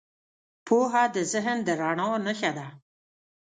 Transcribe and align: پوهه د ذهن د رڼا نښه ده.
پوهه 0.65 1.03
د 1.15 1.17
ذهن 1.31 1.57
د 1.67 1.69
رڼا 1.81 2.09
نښه 2.25 2.51
ده. 2.57 2.67